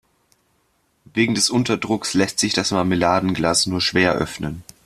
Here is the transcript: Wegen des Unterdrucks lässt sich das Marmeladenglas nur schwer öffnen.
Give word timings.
Wegen 1.13 1.35
des 1.35 1.51
Unterdrucks 1.51 2.15
lässt 2.15 2.39
sich 2.39 2.55
das 2.55 2.71
Marmeladenglas 2.71 3.67
nur 3.67 3.81
schwer 3.81 4.13
öffnen. 4.13 4.63